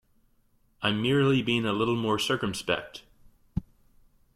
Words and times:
I'm 0.81 0.99
merely 0.99 1.43
being 1.43 1.63
a 1.63 1.73
little 1.73 1.95
more 1.95 2.17
circumspect. 2.17 3.03